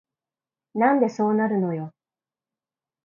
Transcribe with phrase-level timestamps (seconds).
[0.73, 1.93] なんでそうなるのよ